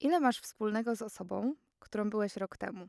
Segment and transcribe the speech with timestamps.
[0.00, 2.88] Ile masz wspólnego z osobą, którą byłeś rok temu?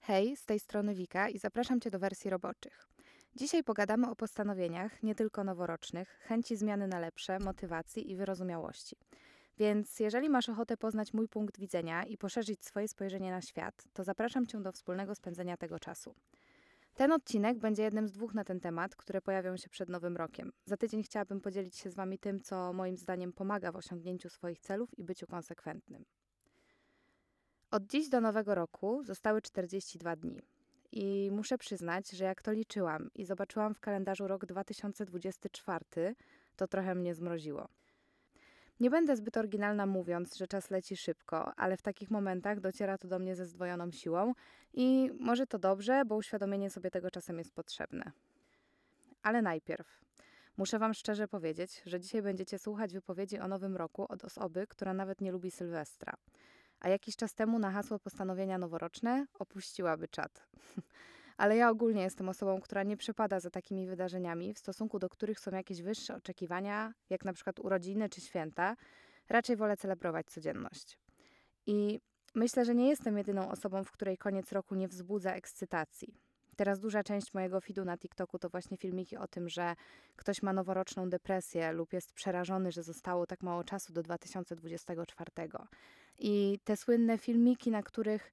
[0.00, 2.88] Hej, z tej strony Wika i zapraszam Cię do wersji roboczych.
[3.34, 8.96] Dzisiaj pogadamy o postanowieniach, nie tylko noworocznych, chęci zmiany na lepsze, motywacji i wyrozumiałości.
[9.58, 14.04] Więc jeżeli masz ochotę poznać mój punkt widzenia i poszerzyć swoje spojrzenie na świat, to
[14.04, 16.14] zapraszam Cię do wspólnego spędzenia tego czasu.
[16.96, 20.52] Ten odcinek będzie jednym z dwóch na ten temat, które pojawią się przed Nowym Rokiem.
[20.64, 24.58] Za tydzień chciałabym podzielić się z Wami tym, co moim zdaniem pomaga w osiągnięciu swoich
[24.58, 26.04] celów i byciu konsekwentnym.
[27.70, 30.42] Od dziś do Nowego Roku zostały 42 dni.
[30.92, 36.14] I muszę przyznać, że jak to liczyłam i zobaczyłam w kalendarzu rok 2024,
[36.56, 37.68] to trochę mnie zmroziło.
[38.80, 43.08] Nie będę zbyt oryginalna mówiąc, że czas leci szybko, ale w takich momentach dociera to
[43.08, 44.32] do mnie ze zdwojoną siłą
[44.72, 48.12] i może to dobrze, bo uświadomienie sobie tego czasem jest potrzebne.
[49.22, 50.00] Ale najpierw
[50.56, 54.94] muszę Wam szczerze powiedzieć, że dzisiaj będziecie słuchać wypowiedzi o nowym roku od osoby, która
[54.94, 56.12] nawet nie lubi Sylwestra.
[56.80, 60.46] A jakiś czas temu na hasło postanowienia noworoczne opuściłaby czat.
[61.36, 65.40] ale ja ogólnie jestem osobą, która nie przepada za takimi wydarzeniami, w stosunku do których
[65.40, 68.76] są jakieś wyższe oczekiwania, jak na przykład urodziny czy święta.
[69.28, 70.98] Raczej wolę celebrować codzienność.
[71.66, 72.00] I
[72.34, 76.14] myślę, że nie jestem jedyną osobą, w której koniec roku nie wzbudza ekscytacji.
[76.56, 79.74] Teraz duża część mojego feedu na TikToku to właśnie filmiki o tym, że
[80.16, 85.30] ktoś ma noworoczną depresję lub jest przerażony, że zostało tak mało czasu do 2024.
[86.18, 88.32] I te słynne filmiki, na których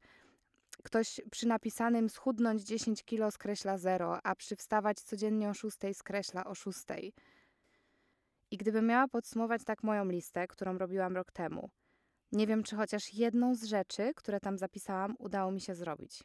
[0.84, 6.46] Ktoś przy napisanym schudnąć 10 kilo skreśla 0, a przy wstawać codziennie o 6 skreśla
[6.46, 6.80] o 6.
[8.52, 11.70] I gdybym miała podsumować tak moją listę, którą robiłam rok temu,
[12.32, 16.24] nie wiem, czy chociaż jedną z rzeczy, które tam zapisałam, udało mi się zrobić.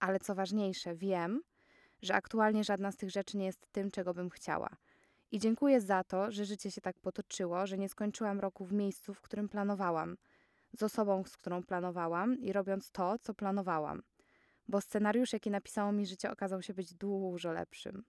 [0.00, 1.42] Ale co ważniejsze, wiem,
[2.02, 4.68] że aktualnie żadna z tych rzeczy nie jest tym, czego bym chciała.
[5.32, 9.14] I dziękuję za to, że życie się tak potoczyło, że nie skończyłam roku w miejscu,
[9.14, 10.16] w którym planowałam–
[10.72, 14.02] z osobą, z którą planowałam i robiąc to, co planowałam,
[14.68, 18.04] bo scenariusz, jaki napisało mi życie, okazał się być dużo lepszym.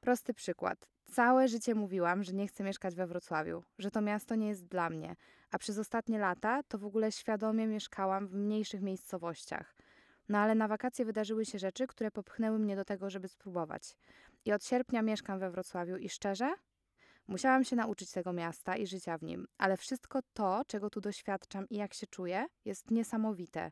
[0.00, 0.88] Prosty przykład.
[1.04, 4.90] Całe życie mówiłam, że nie chcę mieszkać we Wrocławiu, że to miasto nie jest dla
[4.90, 5.16] mnie,
[5.50, 9.74] a przez ostatnie lata to w ogóle świadomie mieszkałam w mniejszych miejscowościach.
[10.28, 13.96] No ale na wakacje wydarzyły się rzeczy, które popchnęły mnie do tego, żeby spróbować.
[14.44, 16.54] I od sierpnia mieszkam we Wrocławiu i szczerze,
[17.28, 21.68] Musiałam się nauczyć tego miasta i życia w nim, ale wszystko to, czego tu doświadczam
[21.68, 23.70] i jak się czuję, jest niesamowite.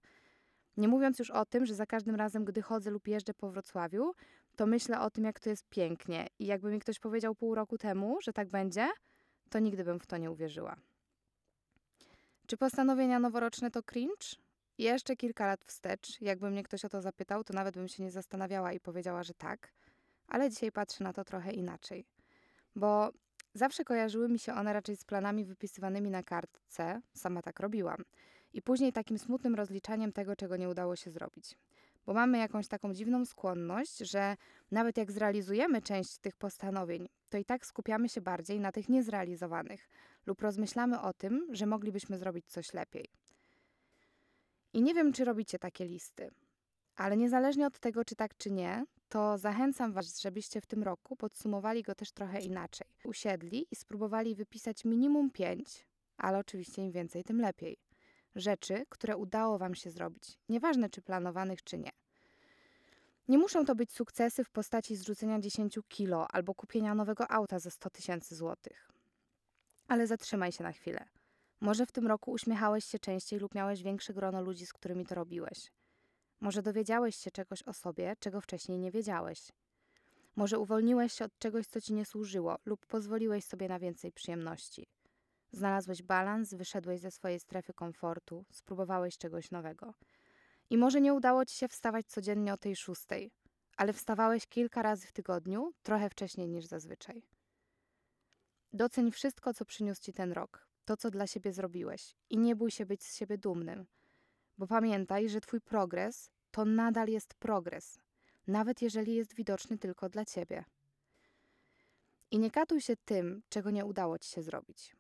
[0.77, 4.13] Nie mówiąc już o tym, że za każdym razem, gdy chodzę lub jeżdżę po Wrocławiu,
[4.57, 6.27] to myślę o tym, jak to jest pięknie.
[6.39, 8.89] I jakby mi ktoś powiedział pół roku temu, że tak będzie,
[9.51, 10.77] to nigdy bym w to nie uwierzyła.
[12.47, 14.37] Czy postanowienia noworoczne to cringe?
[14.79, 18.11] Jeszcze kilka lat wstecz, jakby mnie ktoś o to zapytał, to nawet bym się nie
[18.11, 19.73] zastanawiała i powiedziała, że tak,
[20.27, 22.07] ale dzisiaj patrzę na to trochę inaczej.
[22.77, 23.11] Bo
[23.55, 28.05] Zawsze kojarzyły mi się one raczej z planami wypisywanymi na kartce, sama tak robiłam,
[28.53, 31.57] i później takim smutnym rozliczaniem tego, czego nie udało się zrobić.
[32.07, 34.37] Bo mamy jakąś taką dziwną skłonność, że
[34.71, 39.89] nawet jak zrealizujemy część tych postanowień, to i tak skupiamy się bardziej na tych niezrealizowanych
[40.27, 43.09] lub rozmyślamy o tym, że moglibyśmy zrobić coś lepiej.
[44.73, 46.31] I nie wiem, czy robicie takie listy,
[46.97, 51.17] ale niezależnie od tego, czy tak, czy nie, to zachęcam Was, żebyście w tym roku
[51.17, 52.87] podsumowali go też trochę inaczej.
[53.05, 57.77] Usiedli i spróbowali wypisać minimum pięć, ale oczywiście im więcej, tym lepiej.
[58.35, 61.91] Rzeczy, które udało Wam się zrobić, nieważne czy planowanych, czy nie.
[63.29, 67.71] Nie muszą to być sukcesy w postaci zrzucenia 10 kilo albo kupienia nowego auta za
[67.71, 68.91] 100 tysięcy złotych.
[69.89, 71.05] Ale zatrzymaj się na chwilę.
[71.61, 75.15] Może w tym roku uśmiechałeś się częściej lub miałeś większe grono ludzi, z którymi to
[75.15, 75.71] robiłeś.
[76.41, 79.53] Może dowiedziałeś się czegoś o sobie, czego wcześniej nie wiedziałeś.
[80.37, 84.87] Może uwolniłeś się od czegoś, co ci nie służyło, lub pozwoliłeś sobie na więcej przyjemności.
[85.53, 89.95] Znalazłeś balans, wyszedłeś ze swojej strefy komfortu, spróbowałeś czegoś nowego.
[90.71, 93.31] I może nie udało ci się wstawać codziennie o tej szóstej,
[93.77, 97.23] ale wstawałeś kilka razy w tygodniu, trochę wcześniej niż zazwyczaj.
[98.73, 102.71] Doceń wszystko, co przyniósł ci ten rok, to, co dla siebie zrobiłeś, i nie bój
[102.71, 103.87] się być z siebie dumnym–
[104.59, 107.99] bo pamiętaj, że Twój progres to nadal jest progres,
[108.47, 110.65] nawet jeżeli jest widoczny tylko dla Ciebie.
[112.31, 114.97] I nie katuj się tym, czego nie udało Ci się zrobić.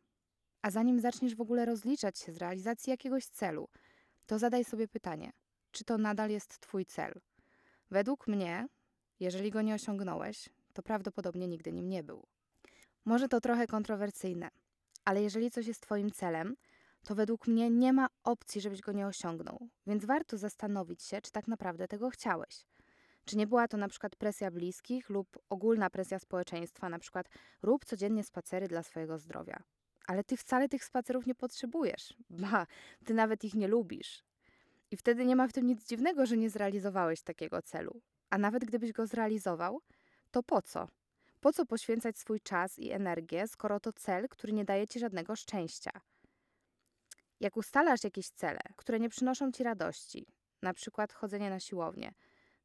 [0.62, 3.68] A zanim zaczniesz w ogóle rozliczać się z realizacji jakiegoś celu,
[4.26, 5.32] to zadaj sobie pytanie,
[5.70, 7.20] czy to nadal jest Twój cel.
[7.90, 8.66] Według mnie,
[9.20, 12.26] jeżeli go nie osiągnąłeś, to prawdopodobnie nigdy nim nie był.
[13.04, 14.48] Może to trochę kontrowersyjne,
[15.04, 16.56] ale jeżeli coś jest Twoim celem,
[17.04, 19.68] to według mnie nie ma opcji, żebyś go nie osiągnął.
[19.86, 22.66] Więc warto zastanowić się, czy tak naprawdę tego chciałeś.
[23.24, 27.28] Czy nie była to na przykład presja bliskich lub ogólna presja społeczeństwa, na przykład
[27.62, 29.62] rób codziennie spacery dla swojego zdrowia.
[30.06, 32.14] ale ty wcale tych spacerów nie potrzebujesz.
[32.30, 32.66] Ba,
[33.04, 34.24] ty nawet ich nie lubisz.
[34.90, 38.00] I wtedy nie ma w tym nic dziwnego, że nie zrealizowałeś takiego celu.
[38.30, 39.80] A nawet gdybyś go zrealizował,
[40.30, 40.88] to po co?
[41.40, 45.36] Po co poświęcać swój czas i energię, skoro to cel, który nie daje ci żadnego
[45.36, 45.90] szczęścia?
[47.44, 50.26] Jak ustalasz jakieś cele, które nie przynoszą ci radości,
[50.62, 52.14] na przykład chodzenie na siłownię,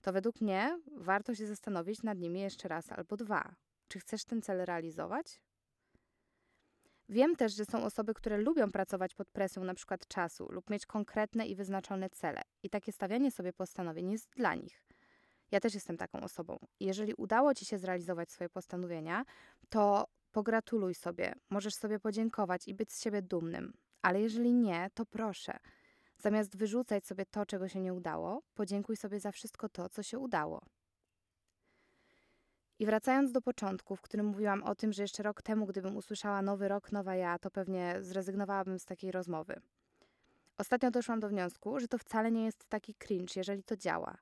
[0.01, 3.55] to według mnie warto się zastanowić nad nimi jeszcze raz albo dwa.
[3.87, 5.41] Czy chcesz ten cel realizować?
[7.09, 10.85] Wiem też, że są osoby, które lubią pracować pod presją na przykład czasu lub mieć
[10.85, 12.41] konkretne i wyznaczone cele.
[12.63, 14.83] I takie stawianie sobie postanowień jest dla nich.
[15.51, 16.57] Ja też jestem taką osobą.
[16.79, 19.25] Jeżeli udało Ci się zrealizować swoje postanowienia,
[19.69, 23.73] to pogratuluj sobie, możesz sobie podziękować i być z siebie dumnym.
[24.01, 25.59] Ale jeżeli nie, to proszę.
[26.17, 30.19] Zamiast wyrzucać sobie to, czego się nie udało, podziękuj sobie za wszystko to, co się
[30.19, 30.61] udało.
[32.79, 36.41] I wracając do początku, w którym mówiłam o tym, że jeszcze rok temu, gdybym usłyszała
[36.41, 39.61] nowy rok, nowa ja, to pewnie zrezygnowałabym z takiej rozmowy.
[40.57, 44.17] Ostatnio doszłam do wniosku, że to wcale nie jest taki cringe, jeżeli to działa.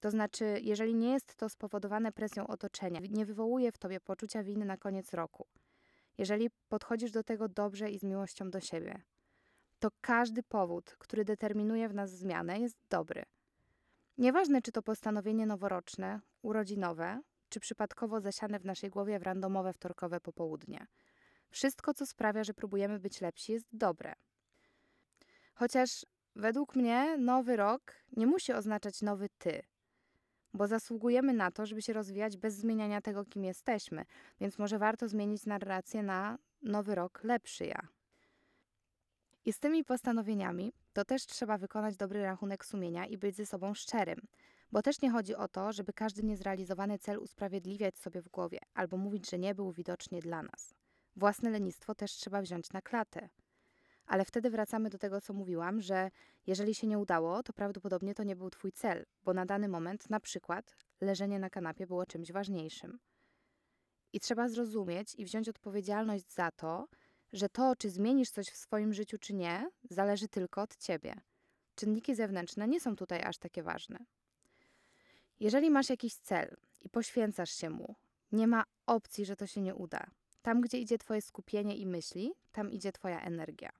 [0.00, 4.64] To znaczy, jeżeli nie jest to spowodowane presją otoczenia, nie wywołuje w tobie poczucia winy
[4.64, 5.46] na koniec roku.
[6.18, 9.02] Jeżeli podchodzisz do tego dobrze i z miłością do siebie,
[9.84, 13.22] to każdy powód, który determinuje w nas zmianę, jest dobry.
[14.18, 20.20] Nieważne, czy to postanowienie noworoczne, urodzinowe, czy przypadkowo zasiane w naszej głowie w randomowe wtorkowe
[20.20, 20.86] popołudnie.
[21.50, 24.14] Wszystko, co sprawia, że próbujemy być lepsi, jest dobre.
[25.54, 29.62] Chociaż według mnie nowy rok nie musi oznaczać nowy ty,
[30.54, 34.04] bo zasługujemy na to, żeby się rozwijać bez zmieniania tego, kim jesteśmy,
[34.40, 37.88] więc może warto zmienić narrację na nowy rok lepszy ja.
[39.44, 43.74] I z tymi postanowieniami to też trzeba wykonać dobry rachunek sumienia i być ze sobą
[43.74, 44.20] szczerym.
[44.72, 48.96] Bo też nie chodzi o to, żeby każdy niezrealizowany cel usprawiedliwiać sobie w głowie albo
[48.96, 50.74] mówić, że nie był widocznie dla nas.
[51.16, 53.28] Własne lenistwo też trzeba wziąć na klatę.
[54.06, 56.10] Ale wtedy wracamy do tego, co mówiłam, że
[56.46, 60.10] jeżeli się nie udało, to prawdopodobnie to nie był Twój cel, bo na dany moment,
[60.10, 62.98] na przykład, leżenie na kanapie było czymś ważniejszym.
[64.12, 66.88] I trzeba zrozumieć i wziąć odpowiedzialność za to,
[67.34, 71.14] że to, czy zmienisz coś w swoim życiu, czy nie, zależy tylko od ciebie.
[71.74, 73.98] Czynniki zewnętrzne nie są tutaj aż takie ważne.
[75.40, 77.94] Jeżeli masz jakiś cel i poświęcasz się mu,
[78.32, 80.06] nie ma opcji, że to się nie uda.
[80.42, 83.70] Tam, gdzie idzie Twoje skupienie i myśli, tam idzie Twoja energia.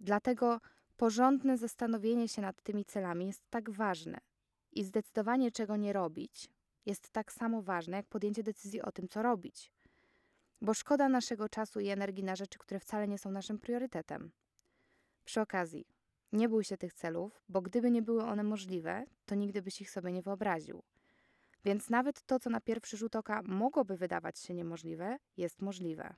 [0.00, 0.60] Dlatego
[0.96, 4.18] porządne zastanowienie się nad tymi celami jest tak ważne
[4.72, 6.48] i zdecydowanie, czego nie robić,
[6.86, 9.72] jest tak samo ważne, jak podjęcie decyzji o tym, co robić.
[10.62, 14.30] Bo szkoda naszego czasu i energii na rzeczy, które wcale nie są naszym priorytetem.
[15.24, 15.86] Przy okazji,
[16.32, 19.90] nie bój się tych celów, bo gdyby nie były one możliwe, to nigdy byś ich
[19.90, 20.82] sobie nie wyobraził.
[21.64, 26.14] Więc nawet to, co na pierwszy rzut oka mogłoby wydawać się niemożliwe, jest możliwe.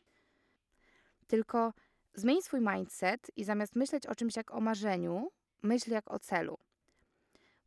[1.26, 1.73] Tylko
[2.14, 5.31] zmień swój mindset i zamiast myśleć o czymś jak o marzeniu,
[5.62, 6.58] myśl jak o celu.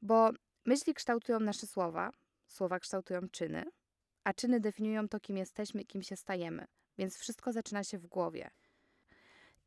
[0.01, 0.29] Bo
[0.65, 2.11] myśli kształtują nasze słowa,
[2.47, 3.65] słowa kształtują czyny,
[4.27, 6.65] a czyny definiują to, kim jesteśmy i kim się stajemy.
[6.97, 8.49] Więc wszystko zaczyna się w głowie.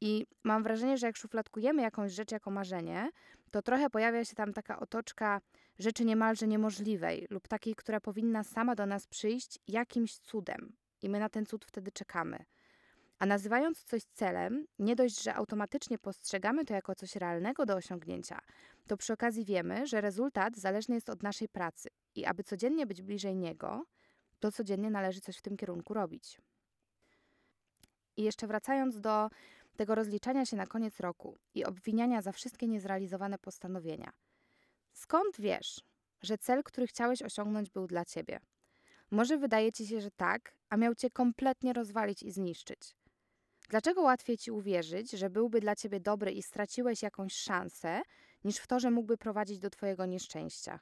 [0.00, 3.10] I mam wrażenie, że jak szufladkujemy jakąś rzecz jako marzenie,
[3.50, 5.40] to trochę pojawia się tam taka otoczka
[5.78, 10.72] rzeczy niemalże niemożliwej lub takiej, która powinna sama do nas przyjść jakimś cudem.
[11.02, 12.44] I my na ten cud wtedy czekamy.
[13.18, 18.38] A nazywając coś celem, nie dość, że automatycznie postrzegamy to jako coś realnego do osiągnięcia,
[18.86, 23.02] to przy okazji wiemy, że rezultat zależny jest od naszej pracy i aby codziennie być
[23.02, 23.84] bliżej niego,
[24.40, 26.40] to codziennie należy coś w tym kierunku robić.
[28.16, 29.30] I jeszcze wracając do
[29.76, 34.12] tego rozliczania się na koniec roku i obwiniania za wszystkie niezrealizowane postanowienia.
[34.92, 35.80] Skąd wiesz,
[36.22, 38.40] że cel, który chciałeś osiągnąć, był dla ciebie?
[39.10, 42.96] Może wydaje ci się, że tak, a miał cię kompletnie rozwalić i zniszczyć.
[43.68, 48.02] Dlaczego łatwiej ci uwierzyć, że byłby dla ciebie dobry i straciłeś jakąś szansę,
[48.44, 50.80] niż w to, że mógłby prowadzić do twojego nieszczęścia?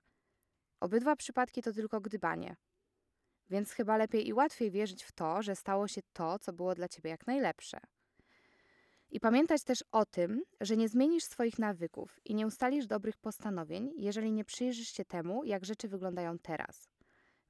[0.81, 2.57] Obydwa przypadki to tylko gdybanie.
[3.51, 6.89] Więc chyba lepiej i łatwiej wierzyć w to, że stało się to, co było dla
[6.89, 7.81] ciebie jak najlepsze.
[9.11, 13.93] I pamiętać też o tym, że nie zmienisz swoich nawyków i nie ustalisz dobrych postanowień,
[13.97, 16.89] jeżeli nie przyjrzysz się temu, jak rzeczy wyglądają teraz.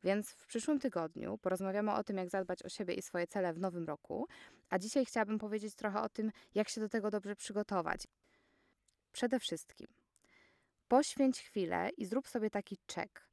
[0.05, 3.59] Więc w przyszłym tygodniu porozmawiamy o tym, jak zadbać o siebie i swoje cele w
[3.59, 4.29] nowym roku,
[4.71, 8.07] a dzisiaj chciałabym powiedzieć trochę o tym, jak się do tego dobrze przygotować.
[9.13, 9.87] Przede wszystkim
[10.89, 13.28] poświęć chwilę i zrób sobie taki check.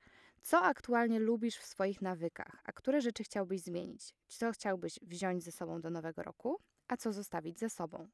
[0.46, 4.14] Co aktualnie lubisz w swoich nawykach, a które rzeczy chciałbyś zmienić?
[4.28, 8.08] Co chciałbyś wziąć ze sobą do nowego roku, a co zostawić ze sobą.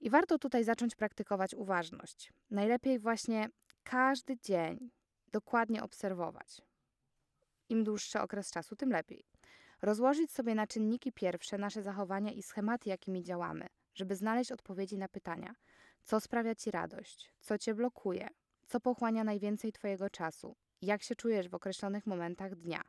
[0.00, 2.32] I warto tutaj zacząć praktykować uważność.
[2.50, 3.48] Najlepiej właśnie
[3.82, 4.90] każdy dzień
[5.32, 6.62] dokładnie obserwować.
[7.68, 9.24] Im dłuższy okres czasu, tym lepiej.
[9.82, 15.08] Rozłożyć sobie na czynniki pierwsze nasze zachowania i schematy, jakimi działamy, żeby znaleźć odpowiedzi na
[15.08, 15.54] pytania:
[16.02, 18.28] co sprawia ci radość, co cię blokuje,
[18.66, 22.82] co pochłania najwięcej twojego czasu, jak się czujesz w określonych momentach dnia.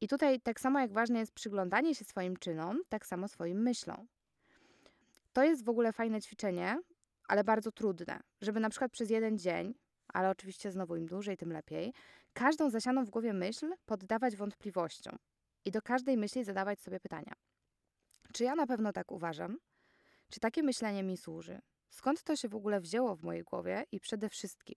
[0.00, 4.06] I tutaj tak samo jak ważne jest przyglądanie się swoim czynom, tak samo swoim myślom.
[5.32, 6.80] To jest w ogóle fajne ćwiczenie,
[7.28, 9.74] ale bardzo trudne, żeby na przykład przez jeden dzień,
[10.08, 11.92] ale oczywiście znowu im dłużej, tym lepiej,
[12.32, 15.16] każdą zasianą w głowie myśl poddawać wątpliwościom
[15.64, 17.32] i do każdej myśli zadawać sobie pytania.
[18.32, 19.58] Czy ja na pewno tak uważam?
[20.30, 21.60] Czy takie myślenie mi służy?
[21.90, 24.76] Skąd to się w ogóle wzięło w mojej głowie i przede wszystkim,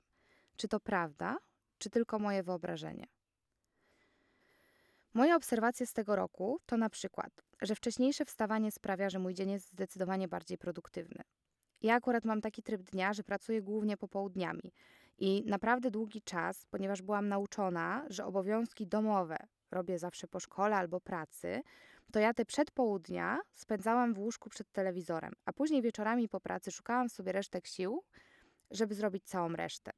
[0.57, 1.37] czy to prawda,
[1.77, 3.07] czy tylko moje wyobrażenie?
[5.13, 9.51] Moje obserwacje z tego roku to na przykład, że wcześniejsze wstawanie sprawia, że mój dzień
[9.51, 11.23] jest zdecydowanie bardziej produktywny.
[11.81, 14.73] Ja akurat mam taki tryb dnia, że pracuję głównie popołudniami
[15.17, 19.37] i naprawdę długi czas, ponieważ byłam nauczona, że obowiązki domowe
[19.71, 21.61] robię zawsze po szkole albo pracy,
[22.11, 27.09] to ja te przedpołudnia spędzałam w łóżku przed telewizorem, a później wieczorami po pracy szukałam
[27.09, 28.03] sobie resztek sił,
[28.71, 29.91] żeby zrobić całą resztę.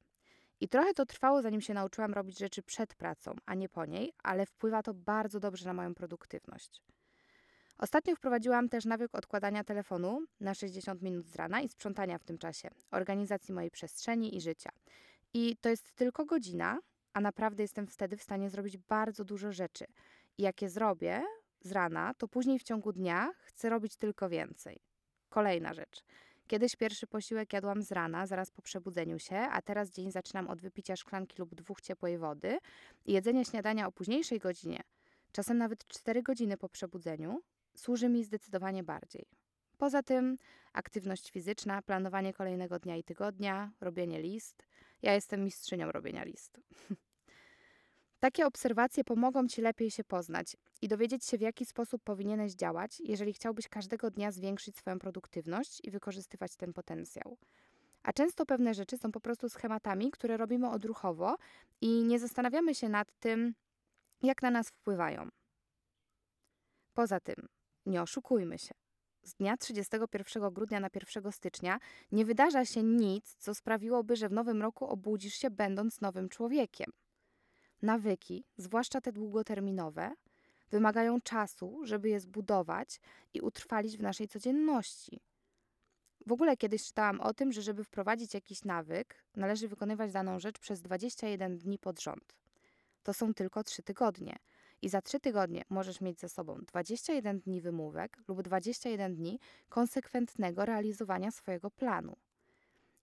[0.61, 4.13] I trochę to trwało, zanim się nauczyłam robić rzeczy przed pracą, a nie po niej,
[4.23, 6.81] ale wpływa to bardzo dobrze na moją produktywność.
[7.77, 12.37] Ostatnio wprowadziłam też nawyk odkładania telefonu na 60 minut z rana i sprzątania w tym
[12.37, 14.69] czasie, organizacji mojej przestrzeni i życia.
[15.33, 16.79] I to jest tylko godzina,
[17.13, 19.85] a naprawdę jestem wtedy w stanie zrobić bardzo dużo rzeczy.
[20.37, 21.23] I jak je zrobię
[21.61, 24.79] z rana, to później w ciągu dnia chcę robić tylko więcej.
[25.29, 26.03] Kolejna rzecz.
[26.47, 30.61] Kiedyś pierwszy posiłek jadłam z rana, zaraz po przebudzeniu się, a teraz dzień zaczynam od
[30.61, 32.57] wypicia szklanki lub dwóch ciepłej wody
[33.05, 34.83] i jedzenie śniadania o późniejszej godzinie,
[35.31, 37.41] czasem nawet 4 godziny po przebudzeniu,
[37.75, 39.25] służy mi zdecydowanie bardziej.
[39.77, 40.37] Poza tym
[40.73, 44.65] aktywność fizyczna, planowanie kolejnego dnia i tygodnia, robienie list.
[45.01, 46.59] Ja jestem mistrzynią robienia list.
[48.19, 52.99] Takie obserwacje pomogą Ci lepiej się poznać i dowiedzieć się, w jaki sposób powinieneś działać,
[52.99, 57.37] jeżeli chciałbyś każdego dnia zwiększyć swoją produktywność i wykorzystywać ten potencjał.
[58.03, 61.35] A często pewne rzeczy są po prostu schematami, które robimy odruchowo
[61.81, 63.53] i nie zastanawiamy się nad tym,
[64.23, 65.29] jak na nas wpływają.
[66.93, 67.47] Poza tym,
[67.85, 68.73] nie oszukujmy się.
[69.23, 71.79] Z dnia 31 grudnia na 1 stycznia
[72.11, 76.91] nie wydarza się nic, co sprawiłoby, że w nowym roku obudzisz się będąc nowym człowiekiem.
[77.81, 80.11] Nawyki, zwłaszcza te długoterminowe,
[80.71, 82.99] wymagają czasu, żeby je zbudować
[83.33, 85.21] i utrwalić w naszej codzienności.
[86.25, 90.59] W ogóle kiedyś czytałam o tym, że żeby wprowadzić jakiś nawyk, należy wykonywać daną rzecz
[90.59, 92.35] przez 21 dni pod rząd.
[93.03, 94.35] To są tylko 3 tygodnie.
[94.81, 100.65] I za 3 tygodnie możesz mieć ze sobą 21 dni wymówek lub 21 dni konsekwentnego
[100.65, 102.15] realizowania swojego planu.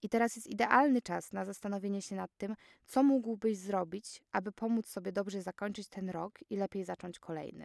[0.02, 2.54] I teraz jest idealny czas na zastanowienie się nad tym,
[2.84, 7.64] co mógłbyś zrobić, aby pomóc sobie dobrze zakończyć ten rok i lepiej zacząć kolejny.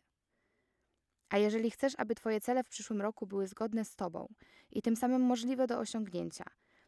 [1.29, 4.33] A jeżeli chcesz, aby Twoje cele w przyszłym roku były zgodne z Tobą
[4.71, 6.45] i tym samym możliwe do osiągnięcia,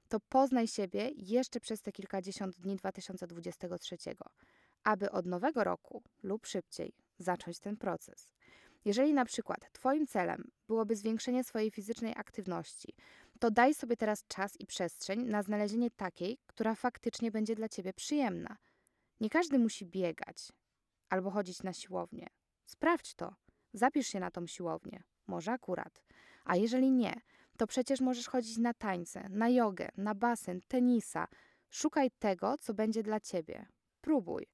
[0.08, 3.98] to poznaj siebie jeszcze przez te kilkadziesiąt dni 2023,
[4.84, 8.32] aby od nowego roku lub szybciej zacząć ten proces.
[8.86, 12.94] Jeżeli na przykład Twoim celem byłoby zwiększenie swojej fizycznej aktywności,
[13.40, 17.94] to daj sobie teraz czas i przestrzeń na znalezienie takiej, która faktycznie będzie dla Ciebie
[17.94, 18.58] przyjemna.
[19.20, 20.52] Nie każdy musi biegać
[21.10, 22.28] albo chodzić na siłownię.
[22.66, 23.36] Sprawdź to.
[23.74, 25.04] Zapisz się na tą siłownię.
[25.28, 26.04] Może akurat.
[26.46, 27.22] A jeżeli nie,
[27.58, 31.28] to przecież możesz chodzić na tańce, na jogę, na basen, tenisa.
[31.70, 33.66] Szukaj tego, co będzie dla Ciebie.
[34.02, 34.48] Próbuj.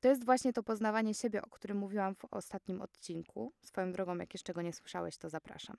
[0.00, 3.52] To jest właśnie to poznawanie siebie, o którym mówiłam w ostatnim odcinku.
[3.60, 5.76] Swoją drogą, jak jeszcze go nie słyszałeś, to zapraszam.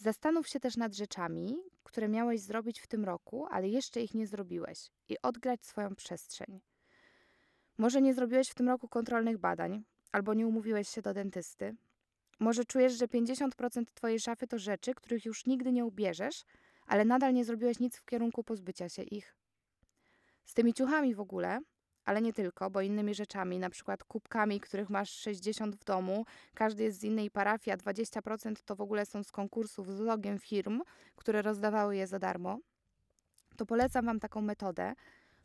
[0.00, 4.26] Zastanów się też nad rzeczami, które miałeś zrobić w tym roku, ale jeszcze ich nie
[4.26, 6.60] zrobiłeś i odgrać swoją przestrzeń.
[7.78, 11.76] Może nie zrobiłeś w tym roku kontrolnych badań, albo nie umówiłeś się do dentysty.
[12.40, 16.44] Może czujesz, że 50% twojej szafy to rzeczy, których już nigdy nie ubierzesz,
[16.86, 19.36] ale nadal nie zrobiłeś nic w kierunku pozbycia się ich.
[20.44, 21.60] Z tymi ciuchami w ogóle
[22.08, 26.24] ale nie tylko, bo innymi rzeczami, na przykład kubkami, których masz 60 w domu,
[26.54, 30.38] każdy jest z innej parafii, a 20% to w ogóle są z konkursów z logiem
[30.38, 30.82] firm,
[31.16, 32.58] które rozdawały je za darmo,
[33.56, 34.94] to polecam Wam taką metodę,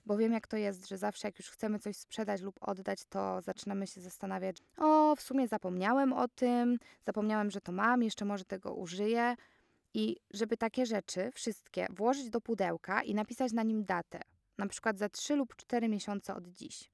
[0.05, 3.41] bo wiem jak to jest, że zawsze jak już chcemy coś sprzedać lub oddać, to
[3.41, 8.45] zaczynamy się zastanawiać, o w sumie zapomniałem o tym, zapomniałem, że to mam, jeszcze może
[8.45, 9.35] tego użyję.
[9.93, 14.21] I żeby takie rzeczy wszystkie włożyć do pudełka i napisać na nim datę,
[14.57, 16.89] na przykład za 3 lub 4 miesiące od dziś.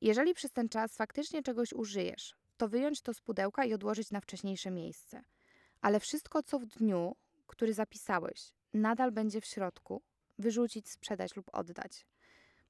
[0.00, 4.20] Jeżeli przez ten czas faktycznie czegoś użyjesz, to wyjąć to z pudełka i odłożyć na
[4.20, 5.22] wcześniejsze miejsce.
[5.80, 7.16] Ale wszystko, co w dniu,
[7.46, 10.02] który zapisałeś, nadal będzie w środku,
[10.38, 12.06] wyrzucić, sprzedać lub oddać.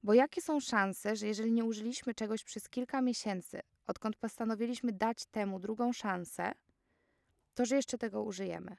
[0.03, 5.25] Bo jakie są szanse, że jeżeli nie użyliśmy czegoś przez kilka miesięcy, odkąd postanowiliśmy dać
[5.25, 6.51] temu drugą szansę,
[7.53, 8.77] to że jeszcze tego użyjemy.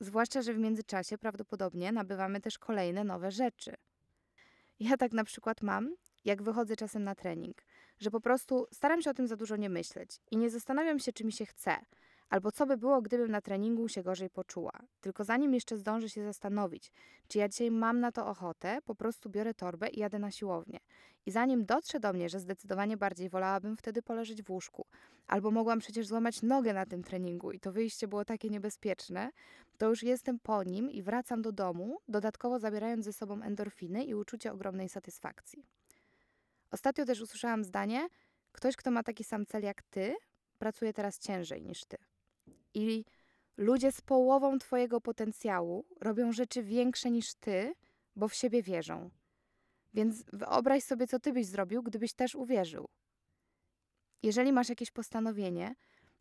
[0.00, 3.74] Zwłaszcza, że w międzyczasie prawdopodobnie nabywamy też kolejne nowe rzeczy.
[4.80, 7.62] Ja tak na przykład mam, jak wychodzę czasem na trening,
[7.98, 11.12] że po prostu staram się o tym za dużo nie myśleć i nie zastanawiam się,
[11.12, 11.76] czy mi się chce,
[12.30, 14.72] albo co by było, gdybym na treningu się gorzej poczuła.
[15.00, 16.92] Tylko zanim jeszcze zdążę się zastanowić,
[17.28, 20.78] czy ja dzisiaj mam na to ochotę, po prostu biorę torbę i jadę na siłownię.
[21.26, 24.86] I zanim dotrze do mnie, że zdecydowanie bardziej wolałabym wtedy poleżeć w łóżku,
[25.26, 29.30] albo mogłam przecież złamać nogę na tym treningu i to wyjście było takie niebezpieczne,
[29.78, 34.14] to już jestem po nim i wracam do domu, dodatkowo zabierając ze sobą endorfiny i
[34.14, 35.66] uczucie ogromnej satysfakcji.
[36.70, 38.08] Ostatnio też usłyszałam zdanie:
[38.52, 40.16] Ktoś, kto ma taki sam cel jak ty,
[40.58, 41.96] pracuje teraz ciężej niż ty.
[42.74, 43.04] I
[43.56, 47.74] ludzie z połową twojego potencjału robią rzeczy większe niż ty,
[48.16, 49.10] bo w siebie wierzą.
[49.94, 52.88] Więc wyobraź sobie, co ty byś zrobił, gdybyś też uwierzył.
[54.22, 55.74] Jeżeli masz jakieś postanowienie,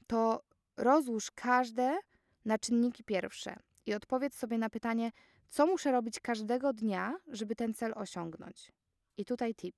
[0.07, 0.43] to
[0.77, 1.97] rozłóż każde
[2.45, 5.11] na czynniki pierwsze i odpowiedz sobie na pytanie,
[5.49, 8.71] co muszę robić każdego dnia, żeby ten cel osiągnąć.
[9.17, 9.75] I tutaj tip.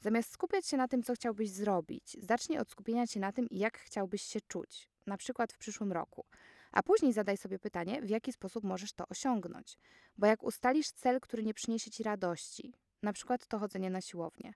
[0.00, 3.78] Zamiast skupiać się na tym, co chciałbyś zrobić, zacznij od skupienia się na tym, jak
[3.78, 6.24] chciałbyś się czuć, na przykład w przyszłym roku.
[6.72, 9.78] A później zadaj sobie pytanie, w jaki sposób możesz to osiągnąć.
[10.18, 14.54] Bo jak ustalisz cel, który nie przyniesie ci radości, na przykład to chodzenie na siłownię,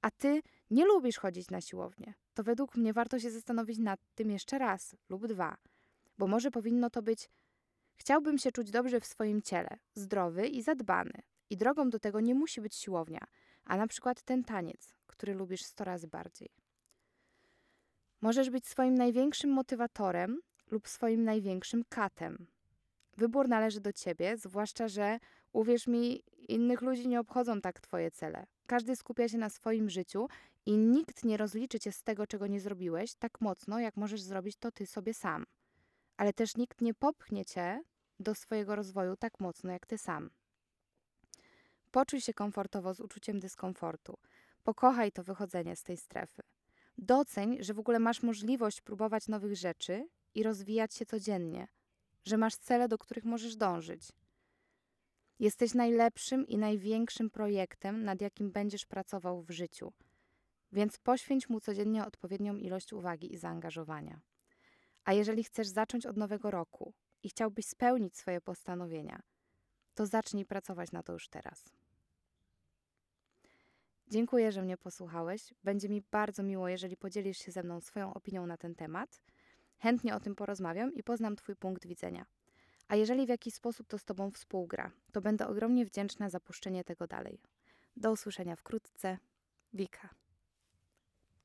[0.00, 4.30] a ty nie lubisz chodzić na siłownię, to według mnie warto się zastanowić nad tym
[4.30, 5.56] jeszcze raz lub dwa.
[6.18, 7.30] Bo może powinno to być:
[7.96, 11.22] Chciałbym się czuć dobrze w swoim ciele, zdrowy i zadbany.
[11.50, 13.26] I drogą do tego nie musi być siłownia,
[13.64, 16.63] a na przykład ten taniec, który lubisz sto razy bardziej.
[18.24, 20.40] Możesz być swoim największym motywatorem
[20.70, 22.46] lub swoim największym katem.
[23.16, 25.18] Wybór należy do ciebie, zwłaszcza, że
[25.52, 28.46] uwierz mi, innych ludzi nie obchodzą tak twoje cele.
[28.66, 30.28] Każdy skupia się na swoim życiu
[30.66, 34.56] i nikt nie rozliczy cię z tego, czego nie zrobiłeś, tak mocno, jak możesz zrobić
[34.56, 35.46] to ty sobie sam.
[36.16, 37.82] Ale też nikt nie popchnie cię
[38.20, 40.30] do swojego rozwoju tak mocno, jak ty sam.
[41.90, 44.18] Poczuj się komfortowo z uczuciem dyskomfortu.
[44.62, 46.42] Pokochaj to wychodzenie z tej strefy.
[46.98, 51.68] Doceń, że w ogóle masz możliwość próbować nowych rzeczy i rozwijać się codziennie,
[52.24, 54.12] że masz cele, do których możesz dążyć.
[55.38, 59.92] Jesteś najlepszym i największym projektem, nad jakim będziesz pracował w życiu,
[60.72, 64.20] więc poświęć mu codziennie odpowiednią ilość uwagi i zaangażowania.
[65.04, 69.20] A jeżeli chcesz zacząć od nowego roku i chciałbyś spełnić swoje postanowienia,
[69.94, 71.64] to zacznij pracować na to już teraz.
[74.08, 75.54] Dziękuję, że mnie posłuchałeś.
[75.64, 79.20] Będzie mi bardzo miło, jeżeli podzielisz się ze mną swoją opinią na ten temat.
[79.78, 82.26] Chętnie o tym porozmawiam i poznam Twój punkt widzenia.
[82.88, 86.84] A jeżeli w jakiś sposób to z Tobą współgra, to będę ogromnie wdzięczna za puszczenie
[86.84, 87.40] tego dalej.
[87.96, 89.18] Do usłyszenia wkrótce.
[89.72, 90.23] Wika.